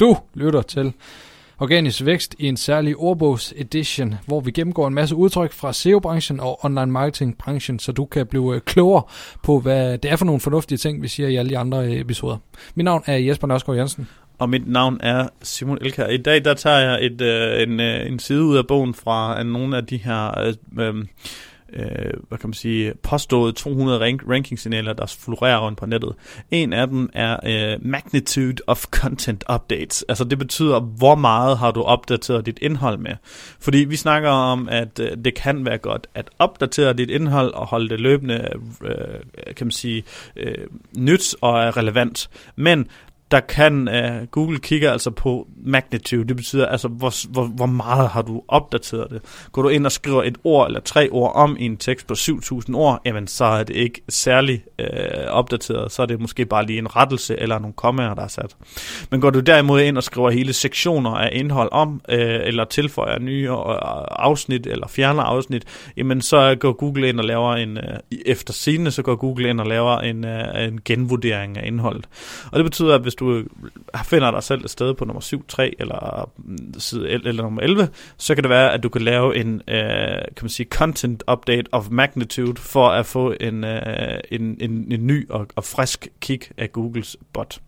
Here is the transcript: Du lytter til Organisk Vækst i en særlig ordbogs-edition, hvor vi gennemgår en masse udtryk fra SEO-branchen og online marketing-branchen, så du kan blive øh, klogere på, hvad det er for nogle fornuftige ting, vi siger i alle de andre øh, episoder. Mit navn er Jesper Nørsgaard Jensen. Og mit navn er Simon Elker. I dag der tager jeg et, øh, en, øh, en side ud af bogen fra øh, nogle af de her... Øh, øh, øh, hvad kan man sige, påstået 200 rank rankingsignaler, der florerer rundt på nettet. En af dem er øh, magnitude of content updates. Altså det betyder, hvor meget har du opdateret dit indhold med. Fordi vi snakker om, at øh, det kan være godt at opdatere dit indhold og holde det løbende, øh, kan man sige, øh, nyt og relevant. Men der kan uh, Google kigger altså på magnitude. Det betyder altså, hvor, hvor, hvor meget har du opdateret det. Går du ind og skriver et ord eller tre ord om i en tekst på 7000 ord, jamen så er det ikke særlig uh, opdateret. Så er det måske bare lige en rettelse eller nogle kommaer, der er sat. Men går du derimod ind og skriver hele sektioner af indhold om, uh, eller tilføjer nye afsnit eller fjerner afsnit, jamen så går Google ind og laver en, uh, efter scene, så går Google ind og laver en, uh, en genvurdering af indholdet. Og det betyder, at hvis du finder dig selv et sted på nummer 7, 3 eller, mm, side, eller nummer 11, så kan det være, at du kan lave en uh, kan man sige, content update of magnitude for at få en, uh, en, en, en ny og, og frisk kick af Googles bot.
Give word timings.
Du 0.00 0.16
lytter 0.34 0.62
til 0.62 0.92
Organisk 1.58 2.04
Vækst 2.04 2.34
i 2.38 2.46
en 2.46 2.56
særlig 2.56 2.96
ordbogs-edition, 2.96 4.14
hvor 4.26 4.40
vi 4.40 4.50
gennemgår 4.50 4.88
en 4.88 4.94
masse 4.94 5.16
udtryk 5.16 5.52
fra 5.52 5.72
SEO-branchen 5.72 6.40
og 6.40 6.64
online 6.64 6.86
marketing-branchen, 6.86 7.78
så 7.78 7.92
du 7.92 8.04
kan 8.04 8.26
blive 8.26 8.54
øh, 8.54 8.60
klogere 8.60 9.02
på, 9.42 9.60
hvad 9.60 9.98
det 9.98 10.10
er 10.10 10.16
for 10.16 10.24
nogle 10.24 10.40
fornuftige 10.40 10.78
ting, 10.78 11.02
vi 11.02 11.08
siger 11.08 11.28
i 11.28 11.36
alle 11.36 11.50
de 11.50 11.58
andre 11.58 11.86
øh, 11.86 11.92
episoder. 11.92 12.36
Mit 12.74 12.84
navn 12.84 13.02
er 13.06 13.16
Jesper 13.16 13.46
Nørsgaard 13.46 13.78
Jensen. 13.78 14.08
Og 14.38 14.48
mit 14.48 14.68
navn 14.68 14.98
er 15.02 15.28
Simon 15.42 15.78
Elker. 15.80 16.06
I 16.06 16.16
dag 16.16 16.44
der 16.44 16.54
tager 16.54 16.78
jeg 16.78 17.04
et, 17.06 17.20
øh, 17.20 17.62
en, 17.62 17.80
øh, 17.80 18.06
en 18.06 18.18
side 18.18 18.42
ud 18.42 18.56
af 18.56 18.66
bogen 18.66 18.94
fra 18.94 19.40
øh, 19.40 19.46
nogle 19.46 19.76
af 19.76 19.86
de 19.86 19.96
her... 19.96 20.38
Øh, 20.40 20.54
øh, 20.78 21.04
øh, 21.72 22.12
hvad 22.28 22.38
kan 22.38 22.48
man 22.48 22.54
sige, 22.54 22.94
påstået 23.02 23.54
200 23.54 24.00
rank 24.00 24.22
rankingsignaler, 24.28 24.92
der 24.92 25.06
florerer 25.20 25.58
rundt 25.58 25.78
på 25.78 25.86
nettet. 25.86 26.14
En 26.50 26.72
af 26.72 26.88
dem 26.88 27.10
er 27.12 27.36
øh, 27.46 27.86
magnitude 27.86 28.56
of 28.66 28.84
content 28.84 29.44
updates. 29.54 30.04
Altså 30.08 30.24
det 30.24 30.38
betyder, 30.38 30.80
hvor 30.80 31.14
meget 31.14 31.58
har 31.58 31.70
du 31.70 31.82
opdateret 31.82 32.46
dit 32.46 32.58
indhold 32.62 32.98
med. 32.98 33.12
Fordi 33.60 33.78
vi 33.78 33.96
snakker 33.96 34.30
om, 34.30 34.68
at 34.68 35.00
øh, 35.00 35.10
det 35.24 35.34
kan 35.34 35.64
være 35.64 35.78
godt 35.78 36.06
at 36.14 36.30
opdatere 36.38 36.92
dit 36.92 37.10
indhold 37.10 37.54
og 37.54 37.66
holde 37.66 37.88
det 37.88 38.00
løbende, 38.00 38.48
øh, 38.84 39.54
kan 39.56 39.66
man 39.66 39.72
sige, 39.72 40.04
øh, 40.36 40.66
nyt 40.96 41.34
og 41.40 41.76
relevant. 41.76 42.30
Men 42.56 42.86
der 43.30 43.40
kan 43.40 43.88
uh, 43.88 44.26
Google 44.30 44.58
kigger 44.58 44.92
altså 44.92 45.10
på 45.10 45.48
magnitude. 45.64 46.28
Det 46.28 46.36
betyder 46.36 46.66
altså, 46.66 46.88
hvor, 46.88 47.30
hvor, 47.32 47.44
hvor 47.44 47.66
meget 47.66 48.08
har 48.08 48.22
du 48.22 48.42
opdateret 48.48 49.10
det. 49.10 49.22
Går 49.52 49.62
du 49.62 49.68
ind 49.68 49.86
og 49.86 49.92
skriver 49.92 50.22
et 50.22 50.38
ord 50.44 50.66
eller 50.66 50.80
tre 50.80 51.08
ord 51.10 51.32
om 51.34 51.56
i 51.60 51.64
en 51.64 51.76
tekst 51.76 52.06
på 52.06 52.14
7000 52.14 52.76
ord, 52.76 53.00
jamen 53.04 53.26
så 53.26 53.44
er 53.44 53.62
det 53.62 53.76
ikke 53.76 54.00
særlig 54.08 54.64
uh, 54.78 55.30
opdateret. 55.30 55.92
Så 55.92 56.02
er 56.02 56.06
det 56.06 56.20
måske 56.20 56.46
bare 56.46 56.66
lige 56.66 56.78
en 56.78 56.96
rettelse 56.96 57.36
eller 57.40 57.58
nogle 57.58 57.72
kommaer, 57.72 58.14
der 58.14 58.22
er 58.22 58.28
sat. 58.28 58.56
Men 59.10 59.20
går 59.20 59.30
du 59.30 59.40
derimod 59.40 59.80
ind 59.80 59.96
og 59.96 60.02
skriver 60.02 60.30
hele 60.30 60.52
sektioner 60.52 61.10
af 61.10 61.30
indhold 61.32 61.68
om, 61.72 61.92
uh, 61.92 62.18
eller 62.18 62.64
tilføjer 62.64 63.18
nye 63.18 63.50
afsnit 63.50 64.66
eller 64.66 64.88
fjerner 64.88 65.22
afsnit, 65.22 65.64
jamen 65.96 66.22
så 66.22 66.56
går 66.60 66.72
Google 66.72 67.08
ind 67.08 67.20
og 67.20 67.26
laver 67.26 67.54
en, 67.54 67.76
uh, 67.76 68.18
efter 68.26 68.52
scene, 68.52 68.90
så 68.90 69.02
går 69.02 69.16
Google 69.16 69.48
ind 69.48 69.60
og 69.60 69.66
laver 69.66 69.98
en, 69.98 70.24
uh, 70.24 70.62
en 70.62 70.80
genvurdering 70.84 71.58
af 71.58 71.66
indholdet. 71.66 72.08
Og 72.52 72.58
det 72.58 72.64
betyder, 72.64 72.94
at 72.94 73.00
hvis 73.00 73.14
du 73.18 73.44
finder 74.04 74.30
dig 74.30 74.42
selv 74.42 74.64
et 74.64 74.70
sted 74.70 74.94
på 74.94 75.04
nummer 75.04 75.20
7, 75.20 75.46
3 75.46 75.74
eller, 75.78 76.30
mm, 76.36 76.74
side, 76.78 77.10
eller 77.10 77.42
nummer 77.42 77.62
11, 77.62 77.88
så 78.16 78.34
kan 78.34 78.44
det 78.44 78.50
være, 78.50 78.72
at 78.72 78.82
du 78.82 78.88
kan 78.88 79.02
lave 79.02 79.36
en 79.36 79.54
uh, 79.54 79.62
kan 80.36 80.42
man 80.42 80.48
sige, 80.48 80.66
content 80.70 81.22
update 81.32 81.66
of 81.72 81.90
magnitude 81.90 82.56
for 82.56 82.88
at 82.88 83.06
få 83.06 83.34
en, 83.40 83.64
uh, 83.64 83.70
en, 84.30 84.56
en, 84.60 84.92
en 84.92 85.06
ny 85.06 85.30
og, 85.30 85.46
og 85.56 85.64
frisk 85.64 86.08
kick 86.20 86.52
af 86.56 86.72
Googles 86.72 87.16
bot. 87.32 87.60